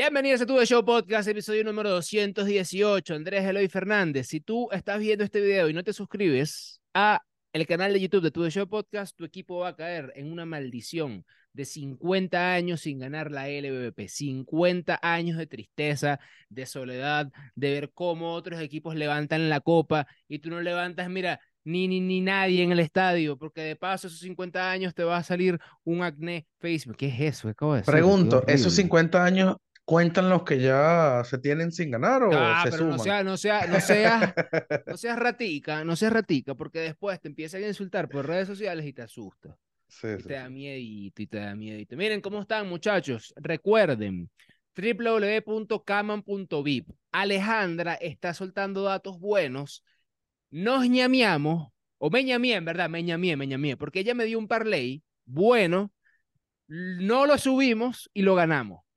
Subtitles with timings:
[0.00, 3.16] Bienvenidos a Tu Show Podcast, episodio número 218.
[3.16, 4.28] Andrés Eloy Fernández.
[4.28, 7.20] Si tú estás viendo este video y no te suscribes a
[7.52, 10.46] el canal de YouTube de Tu Show Podcast, tu equipo va a caer en una
[10.46, 17.72] maldición de 50 años sin ganar la LVP, 50 años de tristeza, de soledad, de
[17.72, 22.20] ver cómo otros equipos levantan la copa y tú no levantas, mira, ni, ni, ni
[22.20, 26.02] nadie en el estadio, porque de paso esos 50 años te va a salir un
[26.02, 26.96] acné Facebook.
[26.96, 27.52] ¿Qué es eso?
[27.52, 29.56] ¿Qué Pregunto, ¿esos 50 años
[29.88, 32.98] cuentan los que ya se tienen sin ganar o Ah, se pero no suman?
[32.98, 34.34] sea, no sea, no seas,
[34.86, 38.86] no seas ratica, no seas ratica, porque después te empiezan a insultar por redes sociales
[38.86, 39.56] y te asusta.
[39.88, 41.96] Sí, Y sí, te da miedito, y te da miedito.
[41.96, 43.32] Miren cómo están, muchachos.
[43.36, 44.30] Recuerden,
[44.76, 46.88] www.caman.vip.
[47.12, 49.82] Alejandra está soltando datos buenos.
[50.50, 55.92] Nos ñameamos, o me en verdad, me ñamié, porque ella me dio un parlay bueno,
[56.66, 58.87] no lo subimos y lo ganamos.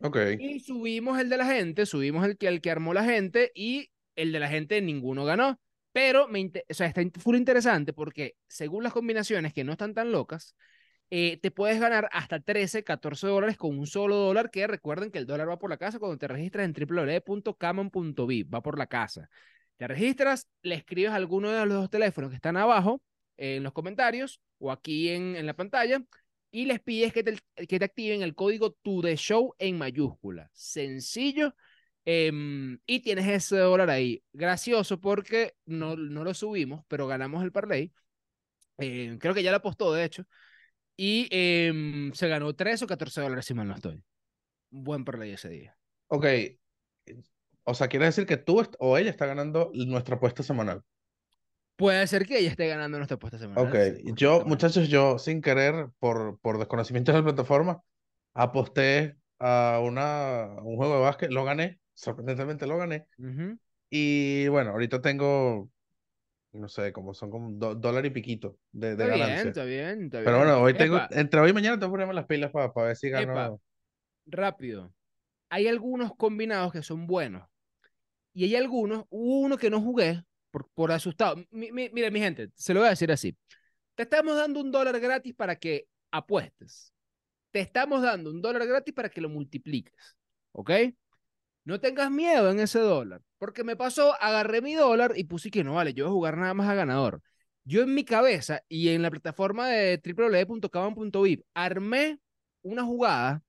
[0.00, 0.16] Ok.
[0.38, 3.90] Y subimos el de la gente, subimos el que, el que armó la gente y
[4.16, 5.60] el de la gente ninguno ganó.
[5.92, 10.10] Pero me o sea, está full interesante porque según las combinaciones que no están tan
[10.10, 10.56] locas,
[11.10, 15.18] eh, te puedes ganar hasta 13, 14 dólares con un solo dólar, que recuerden que
[15.18, 19.28] el dólar va por la casa cuando te registras en www.caman.vip, va por la casa.
[19.76, 23.00] Te registras, le escribes a alguno de los dos teléfonos que están abajo
[23.36, 26.02] eh, en los comentarios o aquí en, en la pantalla
[26.54, 30.48] y les pides que te, que te activen el código to the show en mayúscula.
[30.52, 31.52] Sencillo.
[32.04, 34.22] em, y tienes ese dólar ahí.
[34.32, 37.92] Gracioso porque no, no lo subimos, pero ganamos el parlay.
[38.78, 40.24] Eh, creo que ya lo apostó, de hecho.
[40.96, 44.04] Y em, se ganó 3 o 14 dólares, si mal no estoy.
[44.70, 45.76] Buen parlay ese día.
[46.06, 46.26] Ok.
[47.64, 50.84] O sea, quiere decir que tú o ella está ganando nuestra apuesta semanal.
[51.76, 53.72] Puede ser que ella esté ganando nuestra apuesta semanal.
[53.72, 53.76] Ok.
[53.80, 57.82] sí, Yo, muchachos, yo sin querer, por, por desconocimiento de la plataforma,
[58.34, 63.06] aposté a, una, a un juego de básquet, lo gané, sorprendentemente lo gané.
[63.90, 65.70] Y bueno, ahorita tengo,
[66.52, 69.48] no sé, como son como do- dólar y piquito de, de Está bien, ganancia.
[69.48, 70.38] está bien, está Pero bien.
[70.38, 72.96] bueno, hoy tengo, Epa, entre hoy y mañana tengo que ponerme las pilas para ver
[72.96, 73.60] si epa, gano.
[74.26, 74.94] rápido.
[75.50, 77.48] Hay algunos combinados que son buenos.
[78.34, 81.36] Y hay algunos, hubo uno que no jugué por, por asustado.
[81.50, 83.36] Mi- mi- mira, mi gente, se lo voy a decir así.
[83.96, 86.92] Te estamos dando un dólar gratis para que apuestes.
[87.50, 90.16] Te estamos dando un dólar gratis para que lo multipliques.
[90.52, 90.70] ¿Ok?
[91.64, 93.22] No tengas miedo en ese dólar.
[93.38, 96.36] Porque me pasó, agarré mi dólar y puse que no vale, yo voy a jugar
[96.38, 97.22] nada más a ganador.
[97.64, 102.20] Yo en mi cabeza y en la plataforma de www.caban.vip armé
[102.62, 103.42] una jugada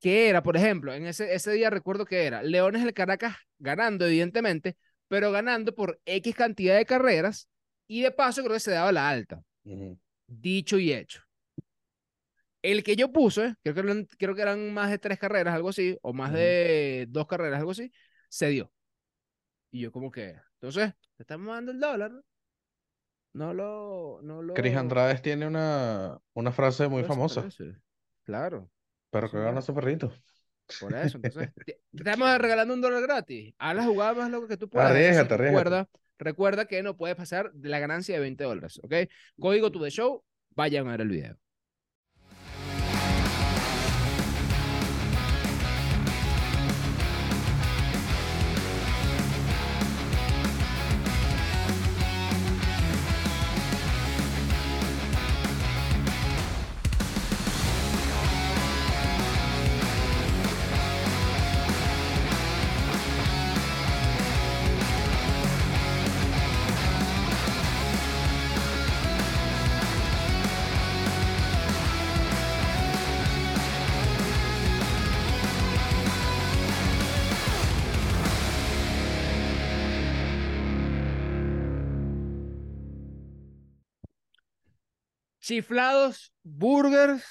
[0.00, 4.06] que era, por ejemplo, en ese, ese día recuerdo que era Leones del Caracas ganando,
[4.06, 4.76] evidentemente,
[5.14, 7.48] pero ganando por X cantidad de carreras
[7.86, 9.40] y de paso creo que se daba la alta.
[9.64, 9.96] Ujú.
[10.26, 11.22] Dicho y hecho.
[12.62, 15.68] El que yo puse, creo que eran, creo que eran más de tres carreras, algo
[15.68, 16.38] así, o más Ujú.
[16.38, 17.92] de dos carreras, algo así,
[18.28, 18.72] se dio.
[19.70, 22.10] Y yo como que, entonces, te estamos dando el dólar,
[23.34, 23.54] ¿no?
[23.54, 24.52] Lo, no lo...
[24.54, 27.48] Cris Andrades tiene una, una frase muy famosa.
[28.24, 28.68] Claro,
[29.10, 30.12] pero que gana su perrito.
[30.80, 33.54] Por eso, entonces, te te estamos regalando un dólar gratis.
[33.58, 34.90] Haz la jugada más loca que tú puedas.
[34.90, 35.88] Arriesgate, recuerda,
[36.18, 38.94] recuerda que no puedes pasar de la ganancia de 20 dólares, ¿ok?
[39.38, 41.38] Código to the show, vayan a ver el video.
[85.44, 87.22] Chiflados Burgers,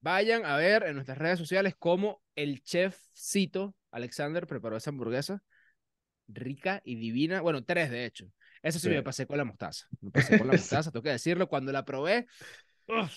[0.00, 5.42] vayan a ver en nuestras redes sociales cómo el chefcito Alexander preparó esa hamburguesa
[6.26, 7.42] rica y divina.
[7.42, 8.32] Bueno, tres de hecho.
[8.62, 8.94] Eso sí, Sí.
[8.94, 9.86] me pasé con la mostaza.
[10.00, 11.50] Me pasé con la mostaza, tengo que decirlo.
[11.50, 12.28] Cuando la probé,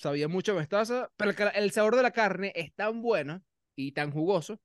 [0.02, 3.42] sabía mucho mostaza, pero el, sabor de la carne es tan bueno
[3.78, 4.60] y tan jugoso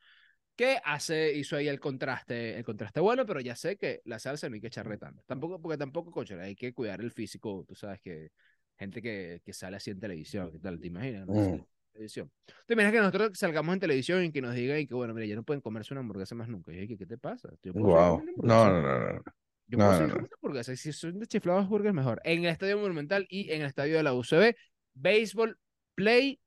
[0.56, 4.48] que hace, hizo ahí el contraste, el contraste bueno, pero ya sé que la salsa
[4.48, 5.22] no hay que echarle tanto.
[5.24, 8.32] Tampoco, porque tampoco, coche, hay que cuidar el físico, tú sabes que
[8.78, 10.78] gente que, que sale así en televisión, ¿qué tal?
[10.80, 11.26] ¿Te imaginas?
[11.26, 11.34] no?
[11.34, 11.66] Mm.
[11.92, 12.30] televisión.
[12.66, 15.26] ¿Te imaginas que nosotros salgamos en televisión y que nos digan y que, bueno, mira,
[15.26, 16.72] ya no pueden comerse una hamburguesa más nunca?
[16.72, 17.50] Y yo, ¿qué, qué te pasa?
[17.62, 18.24] Yo Wow.
[18.42, 18.72] No, hamburguesas.
[18.72, 19.22] no, no, no.
[19.66, 20.12] Yo No, puedo no, no.
[20.14, 20.80] comiendo hamburguesas.
[20.80, 22.20] Si son de chiflados burgers, mejor.
[22.24, 24.54] En el Estadio Monumental y en el Estadio de la UCB,
[24.94, 25.58] Béisbol
[25.94, 26.40] Play,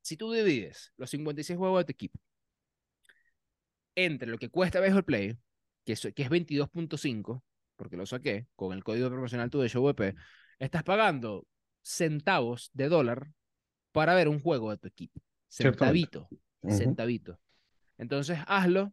[0.00, 2.18] si tú divides los 56 juegos de tu equipo
[3.94, 5.36] entre lo que cuesta Baseball Play,
[5.84, 7.42] que es, que es 22.5,
[7.76, 10.14] porque lo saqué con el código promocional tu de ShowVP,
[10.58, 11.46] estás pagando
[11.82, 13.28] centavos de dólar
[13.92, 15.20] para ver un juego de tu equipo.
[15.48, 16.28] Centavito.
[16.68, 17.38] Centavito.
[17.98, 18.92] Entonces, hazlo.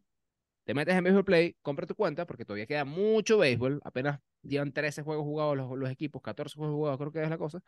[0.66, 3.82] Te metes en Baseball Play, compra tu cuenta, porque todavía queda mucho béisbol.
[3.84, 7.38] Apenas llevan 13 juegos jugados los, los equipos, 14 juegos jugados, creo que es la
[7.38, 7.62] cosa.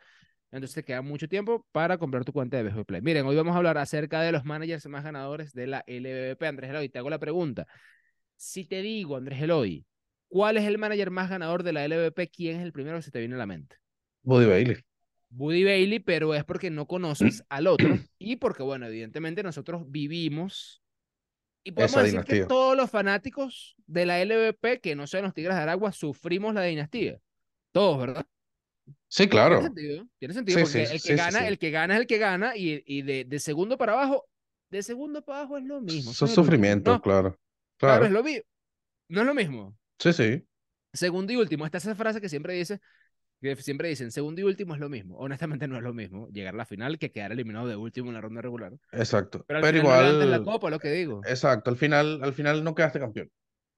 [0.52, 3.00] Entonces te queda mucho tiempo para comprar tu cuenta de Baseball Play.
[3.00, 6.46] Miren, hoy vamos a hablar acerca de los managers más ganadores de la LBP.
[6.46, 7.66] Andrés Eloy, te hago la pregunta.
[8.36, 9.86] Si te digo, Andrés Eloy,
[10.28, 12.30] ¿cuál es el manager más ganador de la LBP?
[12.30, 13.76] ¿Quién es el primero que se te viene a la mente?
[14.22, 14.76] Buddy Bailey.
[15.32, 20.82] Buddy Bailey, pero es porque no conoces al otro y porque, bueno, evidentemente nosotros vivimos
[21.64, 25.54] y podemos decir que todos los fanáticos de la LVP, que no sean los Tigres
[25.54, 27.20] de Aragua, sufrimos la dinastía.
[27.70, 28.26] Todos, ¿verdad?
[29.08, 29.58] Sí, claro.
[29.58, 32.56] Tiene sentido, tiene sentido porque el, que gana, el que gana es el que gana
[32.56, 34.28] y, y de, de, segundo para abajo,
[34.70, 36.10] de segundo para abajo es lo mismo.
[36.10, 37.38] Eso es sufrimiento, claro.
[37.76, 38.44] Claro, es lo mismo.
[39.08, 39.76] No es lo mismo.
[39.98, 40.44] Sí, sí.
[40.92, 42.80] Segundo y último, esta es esa frase que siempre dice,
[43.58, 45.16] siempre dicen, segundo y último es lo mismo.
[45.18, 48.14] Honestamente no es lo mismo llegar a la final que quedar eliminado de último en
[48.14, 48.72] la ronda regular.
[48.92, 49.44] Exacto.
[49.46, 50.30] Pero, igual...
[50.30, 51.20] la copa, lo que digo.
[51.26, 53.30] Exacto, al final, al final no quedaste campeón.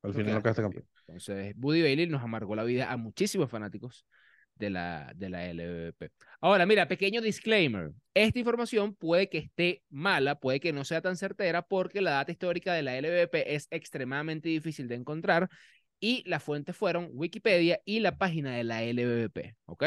[0.02, 0.86] Al final no quedaste campeón.
[1.06, 4.06] Entonces, Buddy Bailey nos amargó la vida a muchísimos fanáticos
[4.56, 6.10] de la, de la LVP.
[6.40, 7.92] Ahora, mira, pequeño disclaimer.
[8.12, 12.32] Esta información puede que esté mala, puede que no sea tan certera porque la data
[12.32, 15.48] histórica de la LVP es extremadamente difícil de encontrar
[16.04, 19.84] y las fuentes fueron Wikipedia y la página de la LBBP, ¿ok?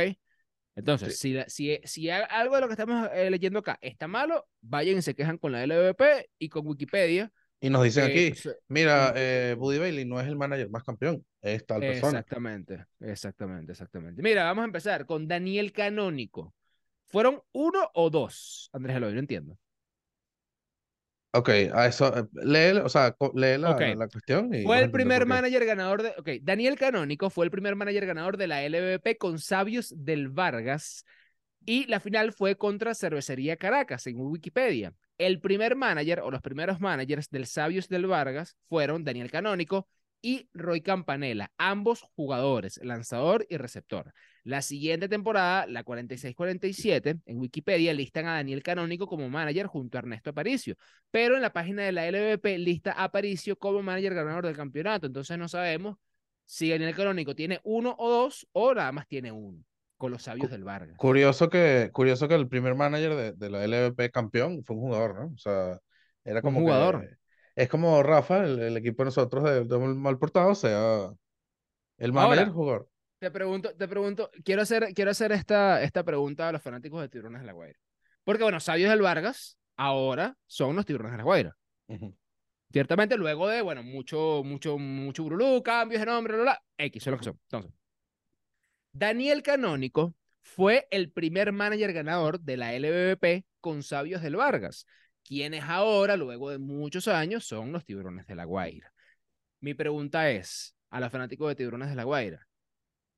[0.76, 4.98] Entonces, si, si, si algo de lo que estamos eh, leyendo acá está malo, vayan
[4.98, 7.32] y se quejan con la LBBP y con Wikipedia.
[7.62, 8.34] Y nos dicen aquí,
[8.68, 12.18] mira, eh, Buddy Bailey no es el manager más campeón, es tal persona.
[12.18, 14.24] Exactamente, exactamente, exactamente.
[14.24, 16.56] Mira, vamos a empezar con Daniel Canónico.
[17.06, 18.72] ¿Fueron uno o dos?
[18.74, 19.60] Andrés Eloy, no entiendo.
[21.32, 24.54] Ok, a eso, eh, lee, o sea, lee la, la cuestión.
[24.54, 26.10] Y fue el primer manager ganador de.
[26.18, 31.06] Ok, Daniel Canónico fue el primer manager ganador de la LVP con Sabios del Vargas.
[31.66, 34.94] Y la final fue contra Cervecería Caracas, según Wikipedia.
[35.18, 39.88] El primer manager o los primeros managers del Sabios del Vargas fueron Daniel Canónico,
[40.22, 44.14] y Roy Campanella, ambos jugadores, lanzador y receptor.
[44.48, 50.00] La siguiente temporada, la 46-47, en Wikipedia listan a Daniel Canónico como manager junto a
[50.00, 50.76] Ernesto Aparicio,
[51.12, 55.08] pero en la página de la LVP lista a Aparicio como manager ganador del campeonato,
[55.08, 55.98] entonces no sabemos
[56.46, 59.64] si Daniel Canónico tiene uno o dos o nada más tiene uno
[59.98, 60.96] con los sabios del Vargas.
[60.98, 65.16] Curioso que, curioso que el primer manager de, de la LVP campeón fue un jugador,
[65.20, 65.34] ¿no?
[65.34, 65.80] O sea,
[66.24, 67.18] era como un jugador
[67.58, 71.12] es como Rafa, el, equipo de nosotros de, de mal portado, sea
[71.98, 72.88] el manager jugador.
[73.20, 77.10] Te pregunto, te pregunto, quiero hacer, quiero hacer esta, esta pregunta a los fanáticos de
[77.10, 77.80] Tiburones de la Guaira.
[78.24, 81.58] Porque, bueno, Sabios del Vargas ahora son los Tiburones de la Guaira.
[82.72, 87.12] Ciertamente, luego de, bueno, mucho, mucho, mucho brulú, cambios de nombre, bla, bla, X, son
[87.12, 87.40] lo que son.
[87.44, 87.72] Entonces,
[88.92, 94.86] Daniel Canónico fue el primer manager ganador de la LBBP con Sabios del Vargas
[95.28, 98.94] quienes ahora, luego de muchos años, son los tiburones de la Guaira.
[99.60, 102.48] Mi pregunta es, a los fanáticos de tiburones de la Guaira,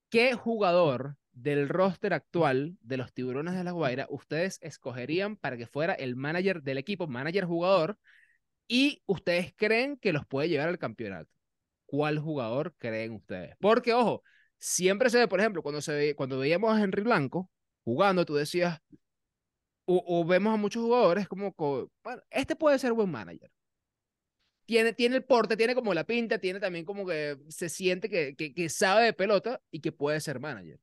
[0.09, 5.67] ¿qué jugador del roster actual de los tiburones de la Guaira ustedes escogerían para que
[5.67, 7.97] fuera el manager del equipo, manager jugador,
[8.67, 11.29] y ustedes creen que los puede llevar al campeonato?
[11.85, 13.55] ¿Cuál jugador creen ustedes?
[13.59, 14.23] Porque, ojo,
[14.59, 17.49] siempre se ve, por ejemplo, cuando, se ve, cuando veíamos a Henry Blanco
[17.83, 18.79] jugando, tú decías,
[19.85, 21.55] o, vemos a muchos jugadores como,
[22.29, 23.49] este puede ser buen manager.
[24.69, 28.35] Tiene, tiene el porte, tiene como la pinta, tiene también como que se siente que,
[28.35, 30.79] que, sabe de pelota y que puede ser manager.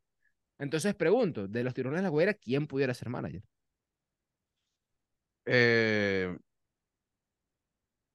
[0.59, 3.45] Entonces pregunto, de los tirones de la guerra, ¿quién pudiera ser manager?
[5.45, 6.37] Eh,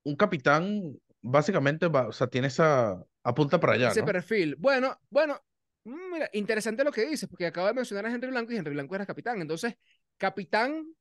[0.04, 3.92] un capitán básicamente va, o sea, tiene esa apunta para allá.
[3.92, 4.58] Ese perfil.
[4.58, 5.40] Bueno, bueno,
[5.86, 8.74] mm, mira, interesante lo que dices, porque acabo de mencionar a Henry Blanco y Henry
[8.74, 9.40] Blanco era capitán.
[9.40, 9.76] Entonces,
[10.18, 10.94] capitán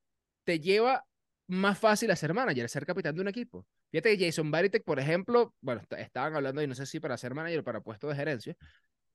[0.45, 1.05] te lleva
[1.50, 3.66] más fácil a ser manager, ser capitán de un equipo.
[3.90, 7.35] Fíjate que Jason Baritek, por ejemplo, bueno, estaban hablando y no sé si para ser
[7.35, 8.57] manager o para puesto de gerencia,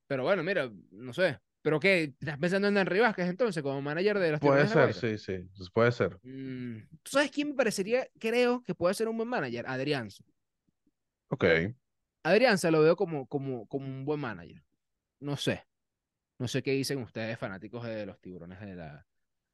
[0.06, 1.38] pero bueno, mira, no sé.
[1.62, 2.14] ¿Pero qué?
[2.20, 5.70] ¿Estás pensando en Henry Vázquez entonces como manager de los Puede ser, sí, sí, pues
[5.70, 6.18] puede ser.
[6.22, 9.66] Mm, ¿Tú sabes quién me parecería, creo, que puede ser un buen manager?
[9.66, 10.08] Adrián.
[11.28, 11.44] Ok.
[12.22, 14.62] Adrián se lo veo como, como, como un buen manager.
[15.18, 15.66] No sé.
[16.38, 19.06] No sé qué dicen ustedes, fanáticos de los tiburones de la,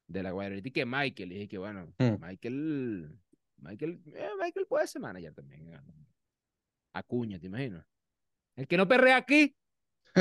[0.07, 0.33] de la.
[0.63, 2.15] Y que Michael, y dije que bueno, mm.
[2.19, 3.17] Michael,
[3.57, 5.71] Michael, eh, Michael puede ser manager también.
[6.93, 7.85] Acuña, ¿te imaginas?
[8.55, 9.55] El que no perrea aquí.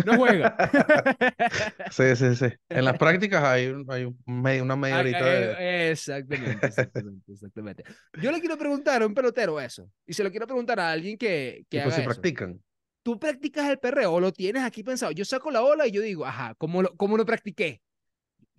[0.06, 0.56] No juega.
[1.90, 2.46] Sí, sí, sí.
[2.70, 5.90] En las prácticas hay, un- hay un medio- una media horita de...
[5.90, 7.84] Exactamente, exactamente, exactamente.
[8.22, 9.90] Yo le quiero preguntar a un pelotero eso.
[10.06, 12.08] Y se lo quiero preguntar a alguien que, que Tipo, haga si eso.
[12.10, 12.62] practican.
[13.02, 15.12] ¿Tú practicas el perreo o lo tienes aquí pensado?
[15.12, 17.82] Yo saco la bola y yo digo, ajá, ¿cómo lo, cómo lo practiqué?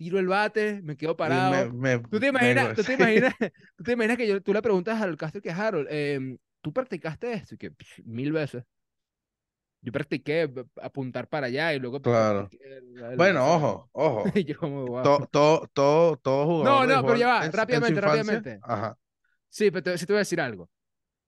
[0.04, 1.72] Tiro el bate, me quedo parado.
[1.72, 2.92] me- me- ¿Tú te me- imaginas, tú te
[3.32, 3.34] imaginas,
[3.74, 7.32] tú te imaginas que yo, tú le preguntas al Castro que Harold, em, ¿tú practicaste
[7.32, 7.54] esto?
[7.54, 8.64] Y que "Pff, mil veces.
[9.80, 10.50] Yo practiqué
[10.82, 12.50] apuntar para allá y luego Claro.
[12.60, 13.54] el- el- Bueno, ¿sabes?
[13.62, 14.24] ojo, ojo.
[14.46, 15.02] Yo como, wow.
[15.02, 18.58] Todo, todo, todo, todo jugador de no, pero ya va, en en rápidamente, infancia- rápidamente.
[18.62, 18.98] Ajá.
[19.48, 20.68] Sí, pero te, sí te voy a decir algo.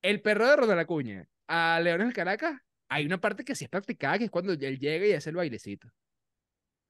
[0.03, 3.71] El perro de Ronald Acuña a Leones del Caracas, hay una parte que sí es
[3.71, 5.89] practicada, que es cuando él llega y hace el bailecito.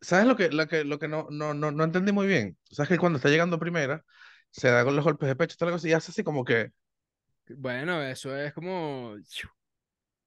[0.00, 2.59] ¿Sabes lo que, lo que, lo que no, no, no, no entendí muy bien?
[2.71, 4.05] ¿Sabes que cuando está llegando primera,
[4.50, 6.73] se da con los golpes de pecho, tal cosa, y hace así como que,
[7.49, 9.17] Bueno, eso es como...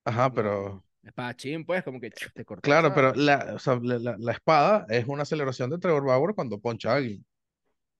[0.06, 2.78] ajá, pero, Espadachín, pues, como que te cortas.
[2.78, 6.60] claro, pero la, o sea, la, la- espada es una celebración de Trevor Bauer cuando
[6.60, 7.26] poncha a alguien.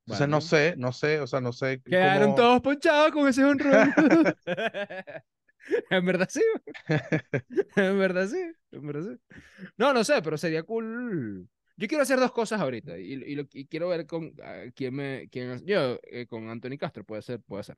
[0.04, 0.42] Entonces no Bueno.
[0.42, 2.36] sé, no sé, o sea, no sé Quedaron cómo...
[2.36, 3.94] todos ponchados con ese honrón.
[5.90, 6.42] en verdad sí.
[7.76, 8.38] en verdad sí.
[8.72, 9.38] En verdad sí.
[9.78, 11.50] No, no sé, pero sería cool.
[11.80, 14.34] Yo quiero hacer dos cosas ahorita y, y lo- y quiero ver con
[14.76, 15.30] quién me.
[15.30, 17.78] Quién, yo, eh, con Anthony Castro, puede ser, puede ser.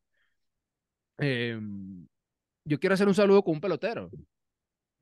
[1.17, 2.07] Em,
[2.65, 4.09] yo quiero hacer un saludo con un pelotero.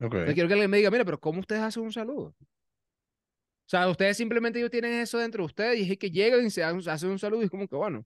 [0.00, 0.14] Ok.
[0.26, 2.34] Yo quiero que alguien me diga, mira, pero ¿cómo ustedes hacen un saludo?
[2.38, 6.50] O sea, ustedes simplemente ellos tienen eso dentro de ustedes y es que llegan y
[6.50, 8.04] se hacen un saludo y es como que bueno.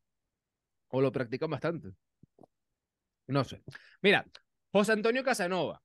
[0.89, 1.91] O lo practican bastante.
[3.27, 3.63] No sé.
[4.03, 4.27] Mira,
[4.73, 5.83] José Antonio Casanova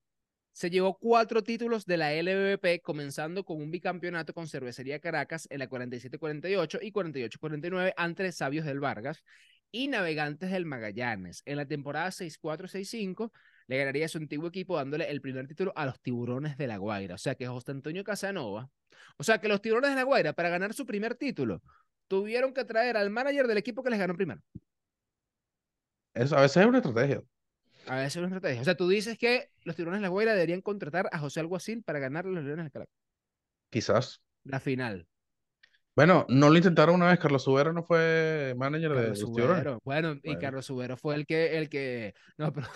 [0.60, 5.60] se llevó cuatro títulos de la LVP, comenzando con un bicampeonato con Cervecería Caracas en
[5.60, 9.24] la 47-48 y 48-49 ante Sabios del Vargas
[9.72, 11.44] y Navegantes del Magallanes.
[11.46, 13.32] En la temporada 6-4-6-5
[13.68, 17.16] le ganaría su antiguo equipo dándole el primer título a los Tiburones de la Guaira.
[17.16, 18.70] O sea que José Antonio Casanova,
[19.16, 21.62] o sea que los Tiburones de la Guaira, para ganar su primer título,
[22.10, 24.42] tuvieron que traer al manager del equipo que les ganó primero.
[26.14, 27.24] Eso a veces es una estrategia.
[27.90, 28.62] A veces es una estrategia.
[28.62, 31.84] O sea, tú dices que los Tiburones de la Guaira deberían contratar a José Alguacil
[31.84, 32.94] para ganar a los Leones del Caracas.
[33.70, 34.22] Quizás.
[34.44, 35.08] La final.
[35.96, 37.20] Bueno, no lo intentaron una vez.
[37.20, 39.58] Carlos Subero no fue manager de los tiburones.
[39.58, 39.80] Subero.
[39.84, 40.40] Bueno, y Bueno.
[40.40, 42.14] Carlos Subero fue el que, el que.
[42.38, 42.68] No, pero.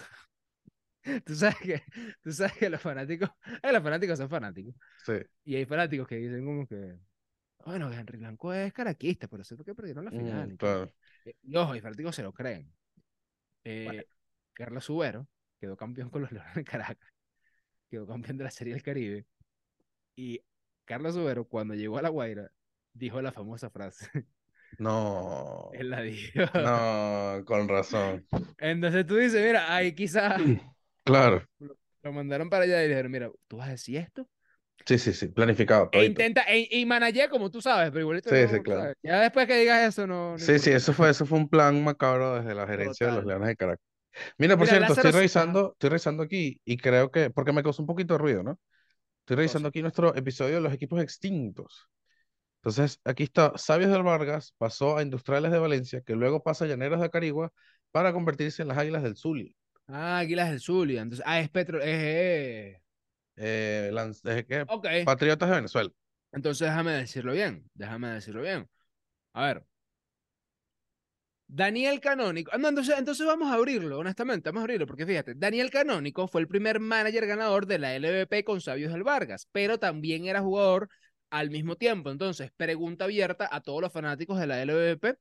[1.26, 1.84] Tú sabes que,
[2.24, 3.30] tú sabes que los fanáticos,
[3.62, 4.74] eh, los fanáticos son fanáticos.
[5.06, 5.14] Sí.
[5.44, 6.96] Y hay fanáticos que dicen como que,
[7.66, 10.50] bueno, que Henry Blanco es caraquista, pero eso fue que perdieron la Mm, final.
[10.52, 10.94] que- claro.
[11.26, 12.72] Eh, Y ojo, fanáticos se lo creen.
[13.66, 14.06] Eh,
[14.54, 15.28] Carlos Subero
[15.60, 17.10] quedó campeón con los Leones de Caracas.
[17.90, 19.26] Quedó campeón de la Serie del Caribe.
[20.16, 20.42] Y
[20.86, 22.52] Carlos Subero, cuando llegó a La Guaira,
[22.94, 24.08] dijo la famosa frase.
[24.80, 25.70] No.
[25.74, 26.40] Él la dijo.
[26.56, 28.26] No, con razón.
[28.60, 30.42] Entonces tú dices, mira, ahí quizás
[31.04, 31.44] Claro.
[32.02, 34.28] lo mandaron para allá y dijeron, mira, tú vas a decir esto.
[34.86, 35.28] Sí, sí, sí.
[35.28, 35.90] Planificado.
[35.94, 38.82] E intenta, e, y manajea como tú sabes, pero igualito Sí, no, sí, claro.
[38.82, 38.96] ¿sabes?
[39.02, 40.32] Ya después que digas eso, no.
[40.32, 43.26] no Sí, sí, eso fue, eso fue un plan macabro desde la gerencia de los.
[43.26, 43.86] Leones de Caracas.
[44.38, 47.64] Mira, por Mira, cierto, Lázaro- estoy revisando, estoy revisando aquí y creo que, porque me
[47.64, 48.60] causó un poquito de ruido, ¿no?
[49.22, 51.88] Estoy revisando aquí nuestro episodio de los equipos extintos.
[52.58, 56.68] Entonces, aquí está, Sabios del Vargas pasó a Industriales de Valencia, que luego pasa a
[56.70, 57.52] Llaneros de Carigua
[57.92, 59.54] para convertirse en las Águilas del Zulia.
[59.88, 61.02] Ah, Águilas del Zulia.
[61.02, 61.80] Entonces, ah, es Petro.
[61.82, 62.80] Es, eh,
[63.36, 64.62] Eh, Lanz- eh, ¿qué?
[64.68, 64.88] Ok.
[65.06, 65.90] Patriotas de Venezuela.
[66.32, 68.70] Entonces déjame decirlo bien, déjame decirlo bien.
[69.34, 69.66] A ver.
[71.56, 72.50] Daniel Canónico.
[72.52, 76.42] Ah, entonces, entonces vamos a abrirlo, honestamente, vamos a abrirlo, porque fíjate, Daniel Canónico fue
[76.42, 80.90] el primer manager ganador de la LVP con Sabios del Vargas, pero también era jugador
[81.30, 82.10] al mismo tiempo.
[82.10, 85.20] Entonces, pregunta abierta a todos los fanáticos de la LVP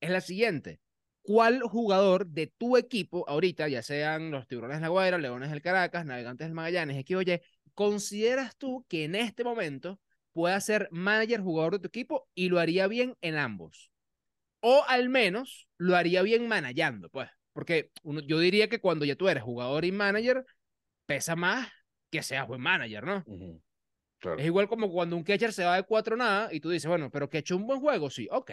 [0.00, 0.80] es la siguiente.
[1.20, 5.60] ¿Cuál jugador de tu equipo, ahorita, ya sean los Tiburones de la Guaira, Leones del
[5.60, 7.40] Caracas, Navegantes del Magallanes, X o Y,
[7.74, 10.00] consideras tú que en este momento
[10.32, 13.93] pueda ser manager, jugador de tu equipo y lo haría bien en ambos?
[14.66, 17.28] O al menos lo haría bien manejando, pues.
[17.52, 20.44] Porque uno, yo diría que cuando ya tú eres jugador y manager,
[21.06, 21.68] pesa más
[22.10, 23.26] que seas buen manager, ¿no?
[23.26, 23.60] Ujú,
[24.18, 24.38] Claro.
[24.38, 27.10] Es igual como cuando un catcher se va de cuatro nada y tú dices, bueno,
[27.10, 28.50] pero que echó un buen juego, sí, ok.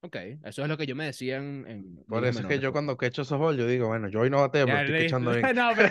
[0.00, 1.64] Ok, eso es lo que yo me decía en.
[1.66, 2.72] en Por eso es que yo pues.
[2.72, 5.04] cuando quecho softball, yo digo, bueno, yo hoy no bateo, pero estoy listo.
[5.06, 5.50] quechando bien.
[5.54, 5.88] No, pero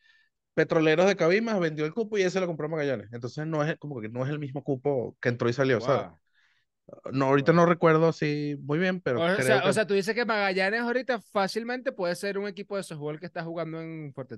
[0.56, 3.10] Petroleros de Cabimas vendió el cupo y ese lo compró Magallanes.
[3.14, 6.10] Entonces no es como que no es el mismo cupo que entró y salió, ¿sabes?
[7.12, 9.94] No, ahorita no recuerdo así muy bien, pero O creo sea, que o sea, tú
[9.94, 14.14] dices que Magallanes ahorita fácilmente puede ser un equipo de softball que está jugando en
[14.14, 14.38] Fuerte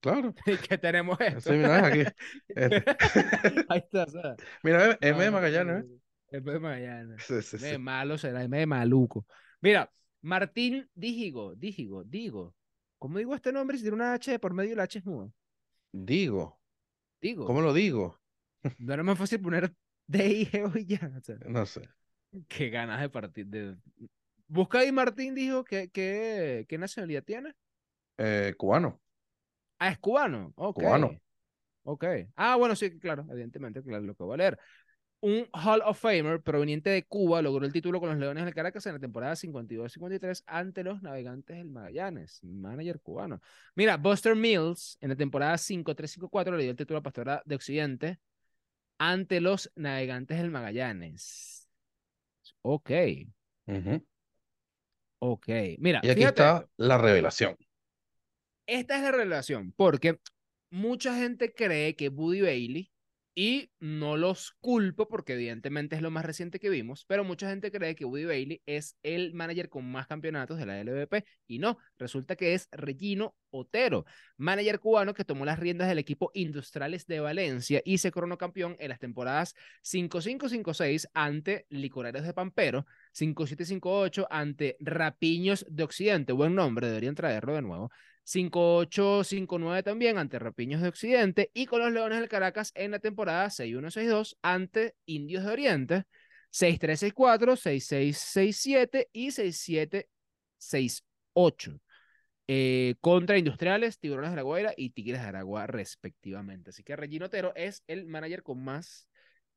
[0.00, 0.34] claro.
[0.46, 1.40] Y que tenemos esto.
[1.40, 2.04] Sí, mira, aquí.
[2.48, 2.84] Este,
[3.68, 4.36] Ahí está, ¿sabes?
[4.62, 5.98] mira, M de No, Magallanes, ¿eh?
[6.30, 7.22] M de Magallanes.
[7.24, 7.72] Sí, sí, M sí.
[7.72, 9.26] de malo será, M de maluco.
[9.60, 12.54] Mira, Martín Dígigo, Dígigo, Digo.
[12.98, 15.28] ¿Cómo digo este nombre si tiene una H por medio y la H es muda?
[15.90, 16.60] Digo,
[17.20, 17.44] Digo.
[17.44, 18.20] ¿cómo lo digo?
[18.78, 19.74] No era más fácil poner
[20.06, 21.10] D, I, G o y ya.
[21.16, 21.88] O sea, No sé.
[22.48, 23.46] qué ganas de partir.
[23.46, 23.76] De...
[24.48, 27.54] Busca ahí Martín dijo que, que, ¿qué nacionalidad tiene?
[28.18, 29.00] Eh, cubano,
[29.78, 30.52] Ah, es cubano.
[30.56, 30.76] Ok.
[30.76, 31.18] Cubano.
[31.84, 32.04] Ok.
[32.36, 34.58] Ah, bueno, sí, claro, evidentemente, claro, lo que voy a leer.
[35.20, 38.84] Un Hall of Famer proveniente de Cuba logró el título con los Leones del Caracas
[38.86, 43.40] en la temporada 52-53 ante los Navegantes del Magallanes, manager cubano.
[43.76, 48.20] Mira, Buster Mills en la temporada 5-3-5-4 le dio el título a Pastora de Occidente
[49.02, 51.68] ante los Navegantes del Magallanes.
[52.62, 52.90] Ok,
[55.18, 55.48] ok.
[55.78, 57.56] Mira, Y aquí fíjate está la revelación.
[58.64, 60.20] Esta es la relación, porque
[60.70, 62.92] mucha gente cree que Buddy Bailey,
[63.34, 67.72] y no los culpo porque evidentemente es lo más reciente que vimos, pero mucha gente
[67.72, 71.78] cree que Buddy Bailey es el manager con más campeonatos de la LVP, y no,
[71.98, 74.04] resulta que es Regino Otero,
[74.36, 78.76] manager cubano que tomó las riendas del equipo Industriales de Valencia y se coronó campeón
[78.78, 86.86] en las temporadas 5-5-5-6 ante Licoreros de Pampero, 5-7-5-8 ante Rapiños de Occidente, buen nombre,
[86.86, 87.90] deberían traerlo de nuevo.
[88.24, 93.50] 5-8-5-9 también ante Rapiños de Occidente y con los Leones del Caracas en la temporada
[93.50, 96.04] 6-1-6-2 ante Indios de Oriente,
[96.52, 101.80] 6-3-6-4, 6-6-6-7 y 6-7-6-8
[102.48, 106.70] eh, contra Industriales, Tiburones de la Guaira y Tigres de Aragua respectivamente.
[106.70, 109.08] Así que Regino Otero es el manager con más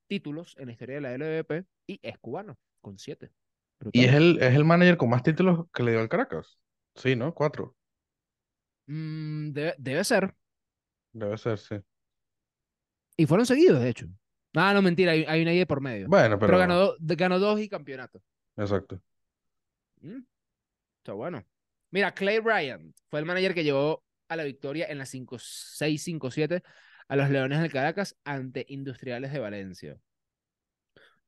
[0.08, 3.32] títulos en la historia de la LVP y es cubano, con 7.
[3.92, 6.58] Y es el, es el manager con más títulos que le dio al Caracas.
[6.96, 7.34] Sí, ¿no?
[7.34, 7.76] Cuatro.
[8.88, 10.34] Mm, debe, debe ser.
[11.14, 11.76] Debe ser, sí.
[13.18, 14.08] Y fueron seguidos, de hecho.
[14.56, 16.08] Ah, no, mentira, hay, hay una I por medio.
[16.08, 16.48] Bueno, pero.
[16.48, 18.22] Pero ganó, do- ganó dos y campeonato.
[18.58, 19.02] Exacto.
[20.02, 20.20] Mm,
[21.00, 21.44] Está bueno.
[21.92, 26.64] Mira, Clay Bryant fue el manager que llevó a la victoria en la 5-6-5-7
[27.08, 29.98] a los Leones del Caracas ante Industriales de Valencia.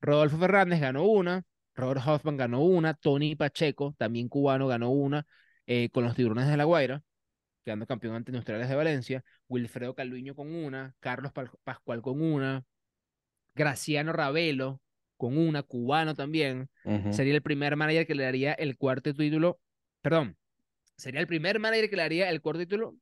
[0.00, 1.44] Rodolfo Fernández ganó una,
[1.74, 5.26] Robert Hoffman ganó una, Tony Pacheco, también cubano, ganó una
[5.66, 7.02] eh, con los Tiburones de la Guaira,
[7.68, 12.64] quedando campeón ante Industriales de Valencia, Wilfredo Calviño con una, Carlos Pa- Pascual con una,
[13.54, 14.80] Graciano Ravelo
[15.18, 16.70] con una, cubano también,
[17.10, 19.60] sería el primer manager que le daría el cuarto título,
[20.00, 20.36] perdón,
[20.96, 22.96] sería el primer manager que le daría el cuarto título,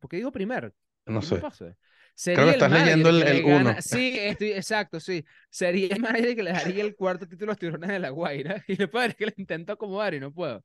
[0.00, 0.74] ¿por qué digo primer?
[1.06, 1.40] No ¿Qué me sé.
[1.40, 1.64] pasa?
[1.64, 1.76] Creo
[2.14, 3.76] Sería que el estás leyendo el, el gana- uno.
[3.80, 5.24] Sí, estoy, exacto, sí.
[5.50, 8.62] Sería el manager que le daría el cuarto título a los tiburones de la Guaira.
[8.68, 10.62] Y lo peor es que le intento acomodar y no puedo.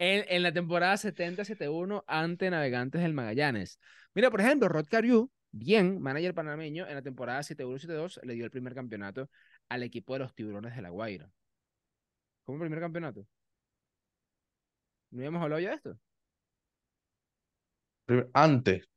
[0.00, 3.78] En, en la temporada 70-71 ante Navegantes del Magallanes.
[4.14, 8.50] Mira, por ejemplo, Rod Cariú, bien, manager panameño, en la temporada 71-72 le dio el
[8.50, 9.28] primer campeonato
[9.68, 11.30] al equipo de los tiburones de la Guaira.
[12.44, 13.26] ¿Cómo primer campeonato?
[15.10, 15.98] ¿No habíamos hablado ya de esto?
[18.34, 18.88] Antes.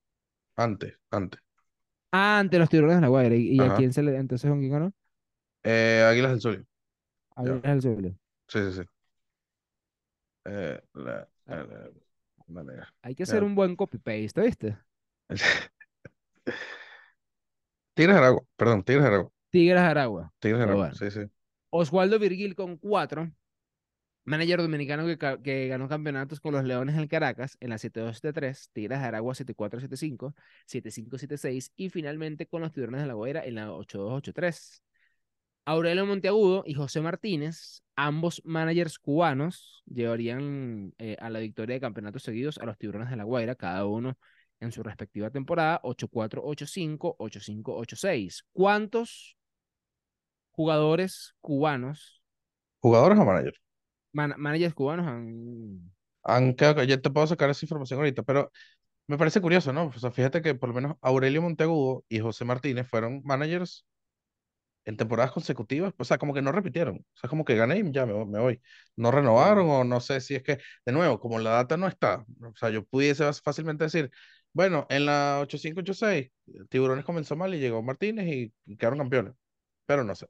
[0.58, 0.96] Antes.
[1.12, 1.42] Antes.
[2.12, 3.36] Ah, ante los tiburones de la Guaira.
[3.36, 4.94] ¿Y, y a quién se le, entonces con quién ganó?
[5.64, 6.66] Eh, Águilas del Zulia.
[7.36, 7.62] A Ya.
[7.74, 8.16] el Zulia.
[8.48, 8.93] Sí, sí, sí.
[10.46, 11.56] Eh, la- Ah.
[11.56, 11.90] la- la-
[12.48, 12.94] manera.
[13.02, 13.32] Hay que Ya.
[13.32, 14.78] hacer un buen copy-paste, ¿viste?
[17.96, 18.44] Tigres Aragua.
[18.56, 19.32] Perdón, Tigres Aragua.
[19.50, 20.34] Tigres Aragua.
[20.40, 20.90] Tigres Aragua.
[20.90, 20.96] bueno.
[20.96, 21.22] Sí, sí.
[21.70, 23.32] Oswaldo Virgil con cuatro.
[24.26, 25.06] Manager dominicano
[25.44, 30.34] que, ganó campeonatos con los Leones del Caracas en la 7-2-7-3, Tigres de Aragua 7-4-7-5,
[30.66, 34.82] 7-5-7-6 y finalmente con los Tiburones de la Guaira en la 8-2-8-3.
[35.66, 42.24] Aurelio Monteagudo y José Martínez, ambos managers cubanos, llevarían eh, a la victoria de campeonatos
[42.24, 44.18] seguidos a los Tiburones de la Guaira, cada uno
[44.60, 48.46] en su respectiva temporada, 8-4, 8-5, 8-5, 8-6.
[48.54, 49.38] ¿Cuántos
[50.52, 52.22] jugadores cubanos,
[52.82, 53.60] ¿Jugadores o managers?
[54.14, 55.92] man- managers cubanos han...
[56.24, 58.52] Aunque ya te puedo sacar esa información ahorita, pero
[59.08, 59.88] me parece curioso, ¿no?
[59.88, 63.86] O sea, fíjate que por lo menos Aurelio Monteagudo y José Martínez fueron managers
[64.86, 67.92] en temporadas consecutivas, o sea, como que no repitieron, o sea, como que gané y
[67.92, 68.62] ya me, voy- me voy.
[68.96, 72.26] No renovaron o no sé si es que, de nuevo, como la data no está,
[72.42, 74.12] o sea, yo pudiese fácilmente decir,
[74.54, 76.32] bueno, en la 8586,
[76.70, 79.34] Tiburones comenzó mal y llegó Martínez y, y quedaron campeones,
[79.86, 80.28] pero no sé.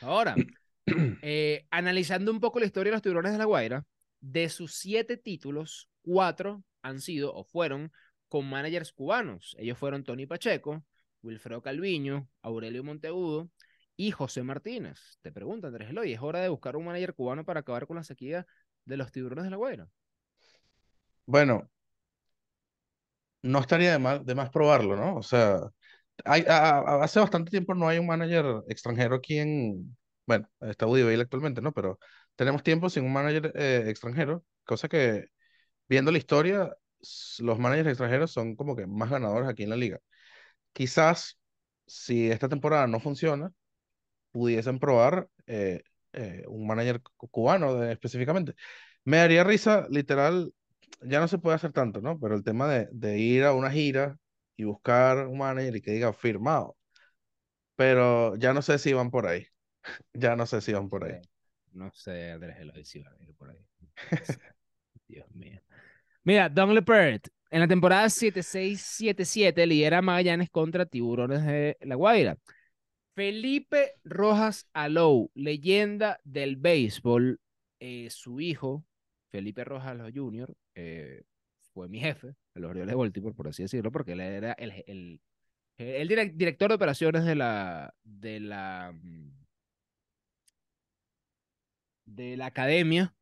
[0.00, 0.42] Ahora,
[1.22, 3.86] eh, analizando un poco la historia de los Tiburones de la Guaira,
[4.20, 7.92] de sus siete títulos, cuatro han sido o fueron
[8.28, 9.54] con managers cubanos.
[9.58, 10.84] Ellos fueron Tony Pacheco,
[11.22, 13.50] Wilfredo Calviño, Aurelio Monteagudo
[13.96, 15.18] y José Martínez.
[15.22, 18.04] Te pregunto, Andrés Eloy, ¿es hora de buscar un manager cubano para acabar con la
[18.04, 18.46] sequía
[18.84, 19.88] de los Tiburones de la Guaira?
[21.26, 21.70] Bueno,
[23.42, 25.16] no estaría de más, de más probarlo, ¿no?
[25.16, 25.60] O sea,
[26.24, 31.72] hace bastante tiempo no hay un manager extranjero aquí en, bueno, está Woody actualmente, ¿no?
[31.72, 31.98] Pero
[32.36, 35.26] tenemos tiempo sin un manager eh, extranjero, cosa que
[35.88, 36.74] viendo la historia,
[37.40, 39.98] los managers extranjeros son como que más ganadores aquí en la liga.
[40.72, 41.38] Quizás
[41.86, 43.52] si esta temporada no funciona,
[44.32, 45.82] pudiesen probar eh,
[46.12, 48.54] eh, un manager cu- cubano de- específicamente.
[49.04, 50.54] Me daría risa, literal,
[51.02, 52.18] ya no se puede hacer tanto, ¿no?
[52.20, 54.18] Pero el tema de, de ir a una gira
[54.56, 56.76] y buscar un manager y que diga firmado,
[57.76, 59.46] pero ya no sé si van por ahí,
[60.14, 61.20] ya no sé si van por ahí.
[61.72, 62.56] No sé, Andrés
[62.88, 63.58] si va a ir por ahí.
[65.08, 65.60] Dios mío.
[66.24, 72.38] Mira, Don Lepert, en la temporada 76-77 lidera Magallanes contra Tiburones de La Guaira.
[73.14, 77.38] Felipe Rojas Alou, leyenda del béisbol,
[77.78, 78.84] eh, su hijo,
[79.30, 81.22] Felipe Rojas Alou Jr., eh,
[81.74, 84.72] fue mi jefe en los Orioles de Baltimore, por así decirlo, porque él era el,
[84.86, 85.20] el,
[85.76, 89.30] el direc- director de operaciones de la, de la, mm,
[92.06, 93.14] de la academia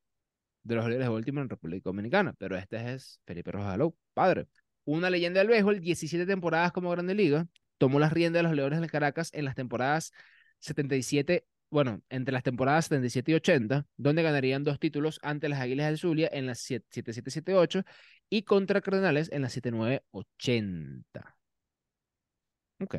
[0.63, 4.47] de los Orioles de Baltimore en República Dominicana, pero este es Felipe Rojas Alou, padre.
[4.85, 7.47] Una leyenda del béisbol, 17 temporadas como Grande Liga,
[7.79, 10.13] tomó las riendas de los Leones del Caracas en las temporadas
[10.61, 15.87] 77, bueno, entre las temporadas 77 y 80, donde ganarían dos títulos ante las Águilas
[15.87, 17.85] del Zulia en las 77-78
[18.29, 21.40] y contra Cardenales en las 79-80.
[22.83, 22.95] Ok.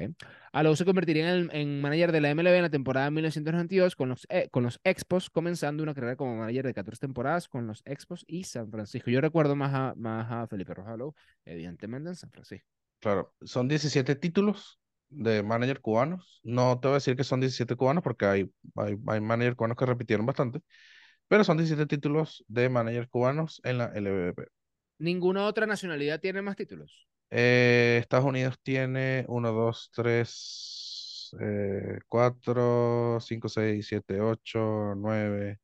[0.53, 4.09] Alou se convertiría en, el- en manager de la MLB en la temporada 1992 con
[4.09, 7.81] los, eh, con los Expos, comenzando una carrera como manager de 14 temporadas con los
[7.85, 9.09] Expos y San Francisco.
[9.09, 11.15] Yo recuerdo más a, más a Felipe Rojas Alou,
[11.45, 12.67] evidentemente en San Francisco.
[12.99, 16.39] Claro, son 17 títulos de manager cubanos.
[16.43, 19.77] No te voy a decir que son 17 cubanos porque hay, hay, hay managers cubanos
[19.77, 20.61] que repitieron bastante,
[21.27, 24.47] pero son 17 títulos de manager cubanos en la LVP.
[24.99, 27.05] Ninguna otra nacionalidad tiene más títulos.
[27.31, 31.31] Eh, Estados Unidos tiene 1, 2, 3,
[32.07, 35.59] 4, 5, 6, 7, 8, 9,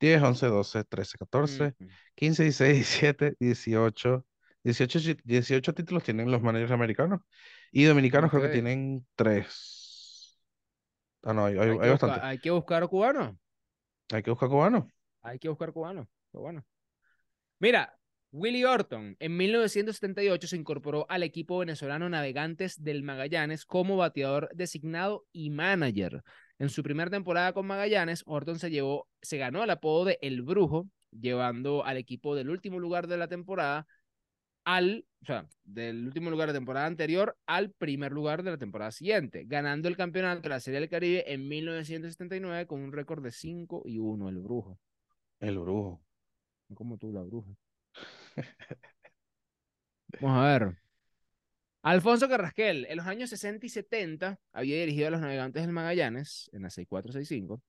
[0.00, 1.86] 10, 11, 12, 13, 14, Mm.
[2.14, 4.24] 15, 16, 17, 18.
[4.64, 7.20] 18, chi- 18 títulos tienen los managers americanos
[7.70, 10.38] y dominicanos creo que tienen 3.
[11.22, 12.20] Ah, no, hay, hay, Hay hay bastante.
[12.22, 13.36] hay que buscar cubanos.
[14.12, 14.84] Hay que buscar cubanos.
[15.22, 16.06] Hay que buscar cubanos.
[16.30, 16.64] Qué bueno.
[17.58, 17.98] Mira,
[18.36, 25.24] Willie Orton en 1978 se incorporó al equipo venezolano Navegantes del Magallanes como bateador designado
[25.30, 26.24] y manager.
[26.58, 30.42] En su primera temporada con Magallanes, Orton se llevó, se ganó el apodo de El
[30.42, 33.86] Brujo, llevando al equipo del último lugar de la temporada
[34.64, 38.58] al, o sea, del último lugar de la temporada anterior al primer lugar de la
[38.58, 43.22] temporada siguiente, ganando el campeonato de la Serie del Caribe en 1979 con un récord
[43.22, 44.80] de 5 y 1, El Brujo.
[45.38, 46.02] El brujo.
[46.74, 47.54] Como tú, la bruja.
[50.20, 50.76] Vamos a ver.
[51.82, 56.48] Alfonso Carrasquel, en los años 60 y 70 había dirigido a los navegantes del Magallanes
[56.52, 57.62] en la 6465,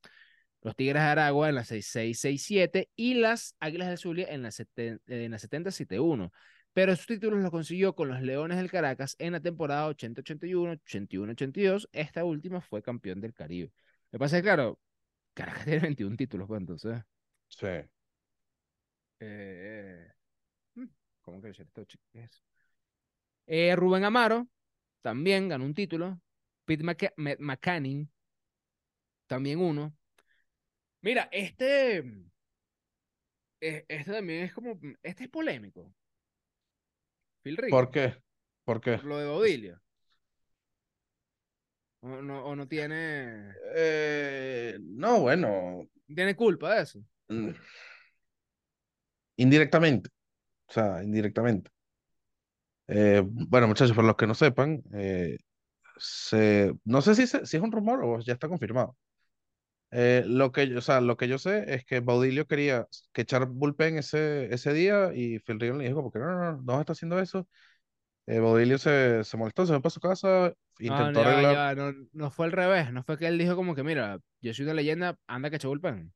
[0.61, 5.01] los Tigres de Aragua en la 6667 y las Águilas del Zulia en la, seten-
[5.07, 6.31] en la 7071.
[6.73, 11.89] Pero sus títulos los consiguió con los Leones del Caracas en la temporada 80-81, 81-82.
[11.91, 13.71] Esta última fue campeón del Caribe.
[14.11, 14.79] Lo que pasa es que, claro,
[15.33, 17.01] Caracas tiene 21 títulos, pues entonces.
[17.49, 17.67] Sí.
[19.19, 20.14] Eh, mm,
[21.25, 21.51] ¿Cómo que.
[23.47, 24.47] Eh, Rubén Amaro
[25.01, 26.19] también ganó un título.
[26.65, 26.95] Pete Ma-
[27.39, 28.09] McCanning
[29.27, 29.93] también uno.
[31.01, 31.99] Mira, este,
[33.61, 35.91] eh, este también es como, este es polémico.
[37.43, 38.15] Phil Rickey, ¿Por qué?
[38.63, 38.99] ¿Por qué?
[39.03, 39.81] lo de Baudilio.
[42.01, 46.99] O no, o no tiene, Eh, no, bueno, tiene culpa de eso.
[47.29, 47.49] mm,
[49.37, 50.09] indirectamente,
[50.75, 51.71] sea, indirectamente.
[52.87, 55.37] Eh, bueno, muchachos, para los que no sepan, eh,
[55.97, 58.97] se, no sé si, se- si es un rumor o ya está confirmado.
[59.91, 63.21] Eh, lo que, yo- o sea, lo que yo sé es que Baudilio quería que
[63.23, 66.79] echar bullpen ese, ese día y Phil le dijo como que no, no, no, no
[66.81, 67.47] está haciendo eso.
[68.27, 70.53] Eh, Baudilio se, se molestó, se fue para su casa,
[70.89, 73.27] No, no, intentó ya ya arreglar, va, no, no fue al revés, no fue que
[73.27, 76.13] él dijo como que, mira, yo soy una leyenda, anda que eche bullpen.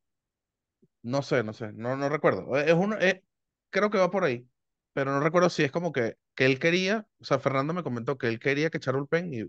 [1.04, 2.56] no sé, no sé, no, no recuerdo.
[2.58, 3.24] Eh, Es uno, eh,
[3.70, 4.48] creo que va por ahí,
[4.94, 8.18] pero no recuerdo si es como que, que él quería, o sea, Fernando me comentó
[8.18, 9.42] que él quería que bullpen y,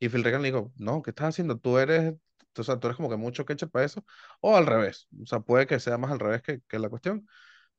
[0.00, 1.58] y Phil Regan le dijo, no, ¿qué estás haciendo?
[1.58, 2.14] Tú eres,
[2.56, 4.04] o sea, tú eres como que mucho catcher para eso,
[4.40, 7.26] o al revés, o sea, puede que sea más al revés que, que la cuestión.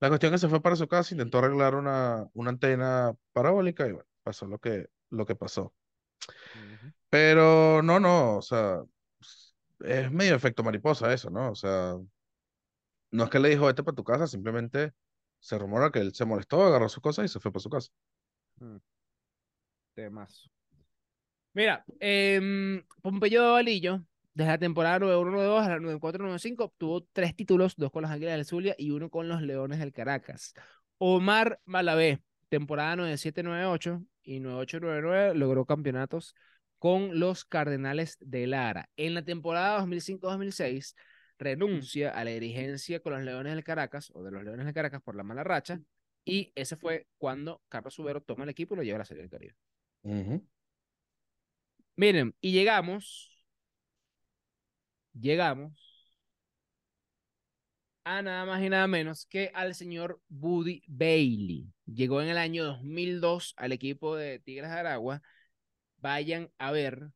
[0.01, 3.88] La cuestión es que se fue para su casa, intentó arreglar una, una antena parabólica
[3.88, 5.73] y bueno, pasó lo que, lo que pasó.
[6.55, 6.91] Ujú.
[7.10, 8.81] Pero no, no, o sea,
[9.81, 11.51] es medio efecto mariposa eso, ¿no?
[11.51, 11.95] O sea,
[13.12, 14.93] no es que le dijo vete para tu casa, simplemente
[15.45, 17.91] se rumora que él se molestó, agarró sus cosas y se fue para su casa.
[18.55, 18.77] Mm,
[19.93, 20.49] Temazo.
[21.53, 24.03] Mira, em, Pompeyo Valillo,
[24.34, 28.45] desde la temporada 91-92 a la 94-95, obtuvo tres títulos, dos con las Águilas del
[28.45, 30.55] Zulia y uno con los Leones del Caracas.
[30.97, 36.34] Omar Malavé, temporada 97-98 y 98-99, logró campeonatos
[36.79, 38.89] con los Cardenales de Lara.
[38.97, 40.95] En la temporada 2005-2006,
[41.38, 45.02] renuncia a la dirigencia con los Leones del Caracas, o de los Leones del Caracas
[45.02, 45.82] por la mala racha,
[46.24, 49.21] y ese fue cuando Carlos Subero toma el equipo y lo lleva a la Serie
[49.24, 49.56] del Caribe.
[51.98, 53.32] Miren, y llegamos,
[55.13, 55.74] llegamos
[58.04, 61.74] a nada más y nada menos que al señor Buddy Bailey.
[61.86, 65.21] Llegó en el año 2002 al equipo de Tigres de Aragua.
[65.98, 67.10] Vayan a ver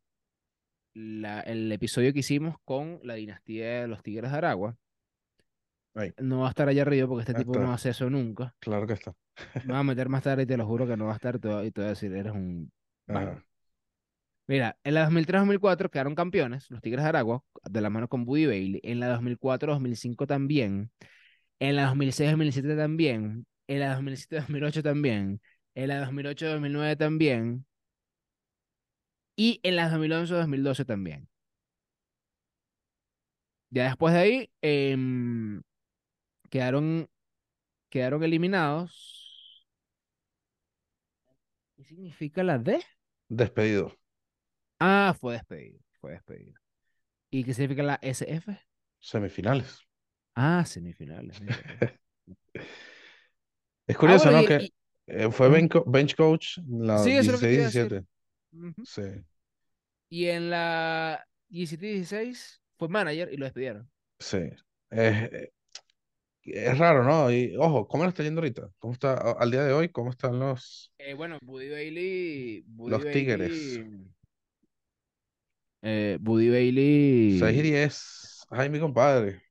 [1.22, 4.76] la- el episodio que hicimos con la dinastía de los Tigres de Aragua.
[5.96, 7.64] Ahí, No va a estar allá arriba porque este tipo está.
[7.66, 8.54] no hace eso nunca.
[8.60, 9.14] claro que está.
[9.66, 11.36] Me va a meter más tarde y te lo juro que no va a estar
[11.38, 12.72] y te voy a decir, eres un.
[13.08, 13.44] Ajá.
[14.48, 18.48] Mira, en la 2003-2004 quedaron campeones los Tigres de Aragua, de la mano con Buddy
[18.48, 18.82] Bailey.
[18.84, 20.92] En la 2004-2005 también.
[21.60, 23.46] En la 2006-2007 también.
[23.68, 25.40] En la 2007-2008 también.
[25.76, 27.66] En la 2008-2009 también.
[29.40, 31.30] Y en la 2011-2012 también.
[33.72, 35.62] Ya después de ahí, em,
[36.50, 37.10] quedaron,
[37.90, 39.66] quedaron eliminados.
[41.76, 42.80] ¿Qué significa la D?
[43.30, 43.98] Despedido.
[44.80, 45.80] Ah, fue despedido.
[46.00, 46.60] Fue despedido.
[47.32, 48.60] ¿Y qué significa la SF?
[49.00, 49.82] Semifinales.
[50.36, 51.40] Ah, semifinales.
[53.88, 54.44] Es Ah, curioso, bueno, ¿no?
[54.44, 54.74] y- Que y-
[55.08, 57.66] eh, fue bench, co- bench coach la Sí, eso es lo que te iba a
[57.68, 57.94] decir.
[57.94, 58.06] 16-17.
[58.54, 58.84] Ujú.
[58.84, 59.02] Sí,
[60.10, 63.90] Y en la 17-16 fue manager y lo despidieron.
[64.20, 64.38] sí.
[64.92, 65.52] Es, eh,
[66.46, 67.32] es raro, ¿no?
[67.32, 68.72] Y ojo, ¿cómo le está yendo ahorita?
[68.80, 69.90] ¿Cómo está al día de hoy?
[69.92, 72.62] ¿Cómo están los, Eh, bueno, Buddy Bailey.
[72.68, 73.14] Buddy los Bailey.
[73.14, 73.80] Tigres?
[75.82, 76.50] eh, Buddy
[77.28, 77.62] 6 y Bailey.
[77.62, 78.46] 10.
[78.50, 79.42] Ay, mi compadre.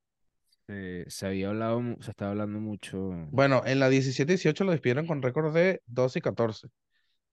[0.69, 2.99] eh, se había hablado, se estaba hablando mucho.
[3.31, 6.69] Bueno, en la 17-18 lo despidieron con récord de 12 y 14.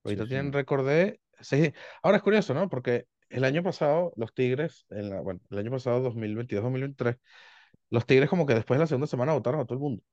[0.03, 0.51] Ahorita Sí, tienen sí.
[0.53, 1.73] récord de 6.
[2.03, 2.69] Ahora es curioso, ¿no?
[2.69, 7.19] Porque el año pasado, los Tigres, en la, bueno, el año pasado, 2022-2023,
[7.89, 10.03] los Tigres como que después de la segunda semana votaron a todo el mundo.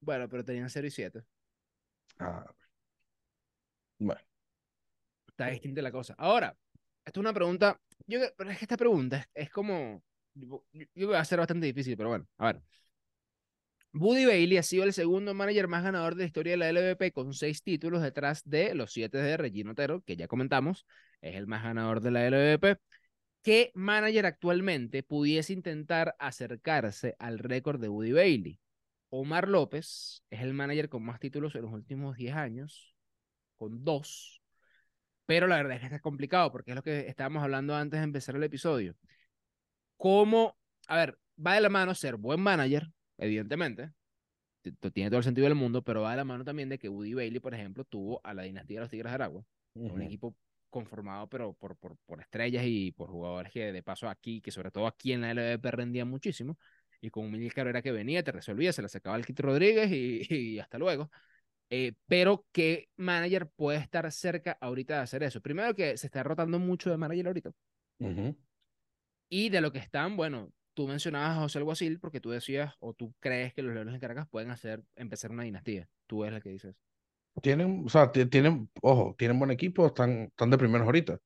[0.00, 1.22] Bueno, pero tenían 0 y 7.
[2.18, 2.44] Ah,
[3.98, 4.20] bueno.
[5.28, 6.14] Está distinta la cosa.
[6.18, 6.56] Ahora,
[7.04, 7.80] esto es una pregunta.
[8.06, 10.02] Yo, pero es que esta pregunta es, es como.
[10.34, 10.64] Yo,
[10.94, 12.62] yo va a ser bastante difícil, pero bueno, a ver.
[13.92, 17.12] Buddy Bailey ha sido el segundo manager más ganador de la historia de la LVP
[17.12, 20.86] con seis títulos detrás de los siete de Regino Otero, que ya comentamos,
[21.20, 22.78] es el más ganador de la LVP.
[23.42, 28.60] ¿Qué manager actualmente pudiese intentar acercarse al récord de Buddy Bailey?
[29.10, 32.94] Omar López es el manager con más títulos en los últimos 10 años,
[33.56, 34.42] con dos.
[35.26, 38.04] Pero la verdad es que está complicado porque es lo que estábamos hablando antes de
[38.04, 38.94] empezar el episodio.
[39.96, 40.56] ¿Cómo?
[40.88, 43.92] A ver, va de la mano ser buen manager, evidentemente.
[44.92, 47.14] Tiene todo el sentido del mundo, pero va de la mano también de que Woody
[47.14, 50.02] Bailey, por ejemplo, tuvo a la dinastía de los Tigres de Aragua, un Ujú.
[50.02, 50.36] equipo
[50.70, 54.70] conformado pero por, por, por estrellas y por jugadores que de paso aquí, que sobre
[54.70, 56.58] todo aquí en la LVP rendían muchísimo,
[57.00, 59.90] y con un Miguel Cabrera que venía, te resolvía, se le sacaba el Kit Rodríguez
[59.90, 60.22] y,
[60.56, 61.10] y hasta luego.
[61.70, 65.40] Eh, pero ¿qué manager puede estar cerca ahorita de hacer eso?
[65.40, 67.52] Primero que se está rotando mucho de manager ahorita.
[68.00, 68.36] Ujú.
[69.28, 72.94] Y de lo que están, bueno, tú mencionabas a José Alguacil porque tú decías o
[72.94, 75.88] tú crees que los Leones de Caracas pueden hacer, empezar una dinastía.
[76.06, 76.76] Tú eres el que dices.
[77.42, 81.18] Tienen, o sea, ti- tienen, ojo, tienen buen equipo, están, están de primeros ahorita.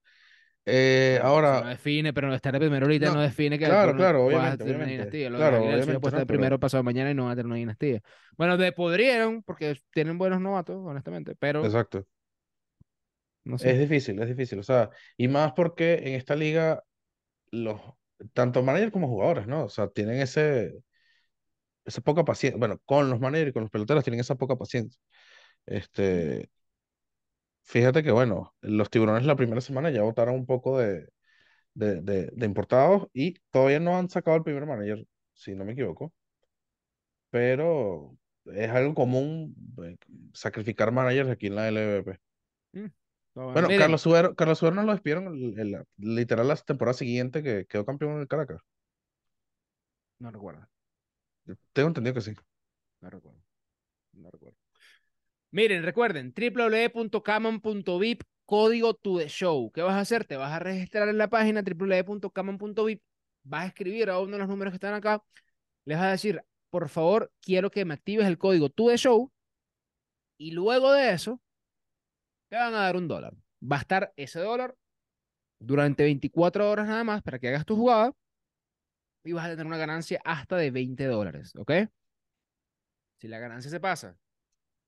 [0.67, 3.95] Eh, eso no ahora, define, pero estar de primero ahorita no, no, define que claro,
[3.97, 5.31] claro, obviamente, tener una dinastía.
[5.31, 7.47] Los Claro, obviamente pueden no, estar pero primero pasado mañana y no van a tener
[7.47, 8.01] una dinastía.
[8.37, 12.07] Bueno, de podrían, porque tienen buenos novatos, honestamente, pero exacto.
[13.45, 13.79] no Es sé.
[13.79, 14.59] difícil, es difícil.
[14.59, 16.85] O sea, y más porque en esta liga,
[17.53, 17.81] los,
[18.33, 19.65] tanto managers como jugadores, ¿no?
[19.65, 20.75] O sea, tienen ese,
[21.85, 22.59] esa poca paciencia.
[22.59, 25.01] Bueno, con los managers y con los peloteros tienen esa poca paciencia.
[25.67, 26.51] Este,
[27.63, 31.09] fíjate que, bueno, los tiburones la primera semana ya votaron un poco de,
[31.75, 35.73] de, de, de importados y todavía no han sacado el primer manager, si no me
[35.73, 36.13] equivoco.
[37.31, 39.55] Pero es algo común
[39.85, 39.97] eh,
[40.35, 42.19] sacrificar managers aquí en la LVP.
[43.35, 43.63] Bueno.
[43.63, 47.67] Miren, Carlos Suero, Carlos Suero no lo despidieron el- el- literal la temporada siguiente que
[47.67, 48.61] quedó campeón en el Caracas.
[50.19, 50.67] no recuerdo,
[51.73, 52.33] Tengo entendido que sí.
[53.01, 53.41] no recuerdo,
[54.13, 54.57] no recuerdo.
[55.51, 59.71] Miren, recuerden, www.caman.vip, código to the show.
[59.73, 60.25] ¿Qué vas a hacer?
[60.25, 63.03] Te vas a registrar en la página www.caman.vip,
[63.43, 65.23] vas a escribir a uno de los números que están acá,
[65.85, 69.31] les vas a decir, por favor, quiero que me actives el código to the show,
[70.39, 71.41] y luego de eso,
[72.53, 73.35] te van a dar un dólar.
[73.63, 74.77] Va a estar ese dólar
[75.59, 78.13] durante 24 horas nada más para que hagas tu jugada,
[79.25, 81.73] y vas a tener una ganancia hasta de 20 dólares, ¿ok?
[83.17, 84.19] Si la ganancia se pasa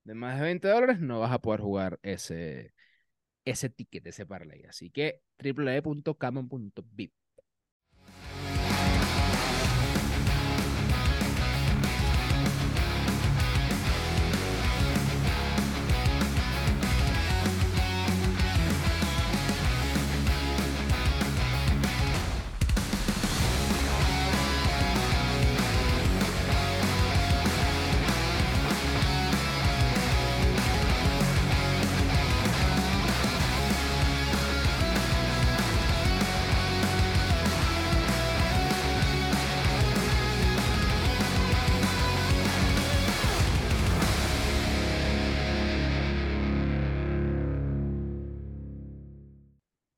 [0.03, 2.74] de más de 20 dólares, no vas a poder jugar ese,
[3.46, 4.64] ese ticket, ese parlay.
[4.64, 7.14] Así que www.caman.vip.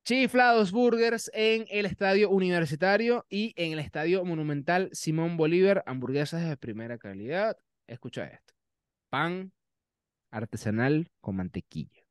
[0.07, 6.57] Chiflados Burgers en el Estadio Universitario y en el Estadio Monumental Simón Bolívar, hamburguesas de
[6.57, 7.57] primera calidad.
[7.89, 8.55] Escucha esto.
[9.11, 9.53] Pan
[10.31, 12.07] artesanal con mantequilla.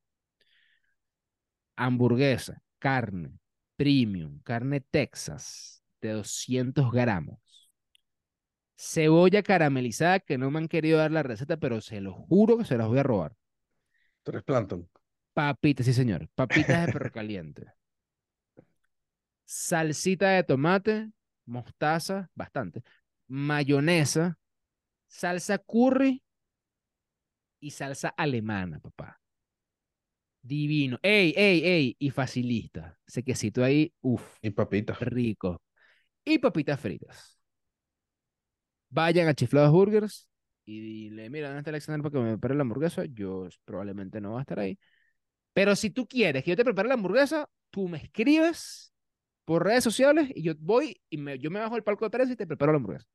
[1.77, 3.39] Hamburguesa, carne,
[3.77, 7.69] premium, carne Texas de 200 gramos.
[8.75, 12.65] Cebolla caramelizada que no me han querido dar la receta, pero se lo juro que
[12.65, 13.37] se las voy a robar.
[14.21, 14.89] Tres Planton.
[15.31, 16.27] Papitas, sí señor.
[16.35, 17.67] Papitas de perro caliente.
[19.45, 21.11] Salsita de tomate,
[21.45, 22.83] mostaza, bastante.
[23.27, 24.37] Mayonesa,
[25.07, 26.21] salsa curry
[27.59, 29.19] y salsa alemana, papá.
[30.41, 30.99] Divino.
[31.01, 31.95] Ey, ey, ey.
[31.99, 32.97] Y facilista.
[33.07, 34.99] Ese quesito ahí, uff, Y papitas.
[34.99, 35.61] rico.
[36.23, 37.39] Y papitas fritas.
[38.89, 40.27] Vayan a Chiflados Burgers
[40.65, 43.05] y dile, mira, ¿dónde está Alexander para que me prepare la hamburguesa?
[43.05, 44.79] Yo probablemente no va a estar ahí.
[45.53, 48.93] Pero si tú quieres que yo te prepare la hamburguesa, tú me escribes
[49.45, 52.33] por redes sociales y yo voy y me, yo me bajo el palco de prensa
[52.33, 53.07] y te preparo la hamburguesa.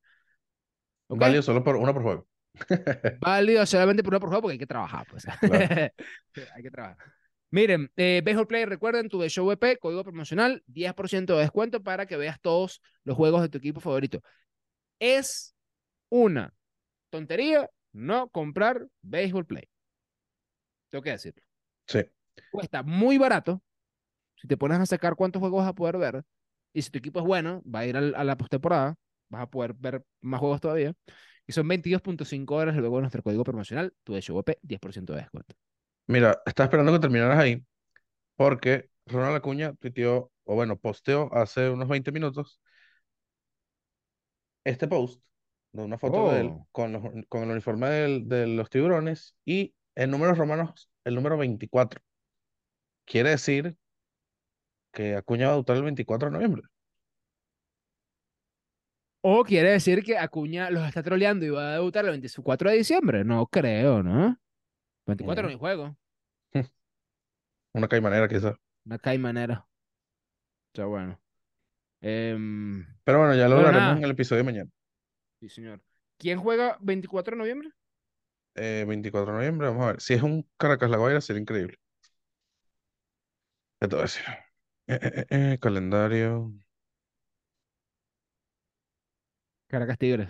[1.09, 1.19] ¿Ok?
[1.19, 2.29] Válido solo por una por juego.
[3.21, 5.25] Válido solamente por una por juego porque hay que trabajar, pues.
[5.25, 5.93] Claro.
[6.55, 6.97] hay que trabajar.
[7.53, 12.17] Miren, eh, Baseball Play, recuerden tu Show EP, código promocional, 10% de descuento para que
[12.17, 14.23] veas todos los juegos de tu equipo favorito.
[15.01, 15.57] Es
[16.11, 16.55] una
[17.11, 19.69] tontería no comprar Baseball Play.
[20.91, 21.43] Tengo que decirlo.
[21.87, 22.05] Sí.
[22.53, 23.63] Cuesta muy barato.
[24.41, 26.23] Si te pones a sacar cuántos juegos vas a poder ver,
[26.73, 28.97] y si tu equipo es bueno, va a ir al- a la postemporada,
[29.29, 30.95] vas a poder ver más juegos todavía.
[31.47, 35.21] Y son 22.5 horas luego de nuestro código promocional, tu de Show EP, 10% de
[35.21, 35.55] descuento.
[36.07, 37.65] Mira, estaba esperando que terminaras ahí
[38.37, 42.61] porque Ronald Acuña tuiteó, o bueno, posteó hace unos 20 minutos
[44.65, 45.23] este post
[45.73, 46.69] de una foto de él Oh.
[46.73, 51.37] con, los- con el uniforme del- de los tiburones y en números romanos el número
[51.37, 52.01] 24.
[53.05, 53.77] Quiere decir
[54.93, 56.63] que Acuña va a debutar el 24 de noviembre.
[59.23, 62.77] O quiere decir que Acuña los está troleando y va a debutar el 24 de
[62.79, 63.25] diciembre.
[63.25, 64.39] No creo, ¿no?
[65.07, 65.53] 24 no Mm.
[65.53, 65.97] hay juego.
[67.75, 68.57] Una caimanera quizás.
[68.87, 69.67] Una caimanera.
[70.73, 71.21] Está bueno.
[72.01, 73.99] Em, Pero bueno, ya lo hablaremos nada.
[73.99, 74.71] en el episodio de mañana.
[75.41, 75.83] sí, señor.
[76.19, 77.71] ¿Quién juega 24 de noviembre?
[78.55, 80.01] Eh, 24 de noviembre, vamos a ver.
[80.01, 81.79] Si es un Caracas La Guaira, sería increíble.
[83.81, 84.25] ¿Qué te voy a decir?
[84.91, 86.53] Eh, eh, eh, eh, calendario.
[89.69, 90.29] Caracas Tigres.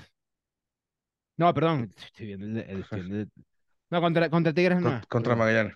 [1.36, 1.94] No, perdón.
[1.96, 3.30] Estoy viendo el, de- el- estoy viendo el-
[3.90, 4.90] No, contra, contra Tigres no.
[4.90, 5.38] Con- es, contra perdón.
[5.38, 5.74] Magallanes.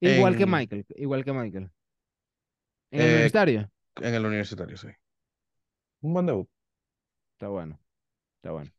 [0.00, 0.86] Igual que en- Michael.
[0.96, 1.70] Igual que Michael.
[2.90, 3.70] En el Eh, universitario.
[3.96, 4.88] En el universitario, sí.
[6.02, 6.48] Un buen debut.
[7.34, 7.78] Está bueno.
[8.36, 8.70] Está bueno.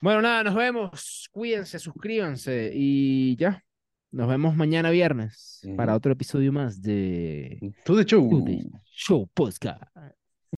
[0.00, 1.28] Bueno, nada, nos vemos.
[1.32, 3.64] Cuídense, suscríbanse y ya.
[4.10, 8.30] Nos vemos mañana viernes para otro episodio más de To the show.
[8.84, 9.82] Show Podcast.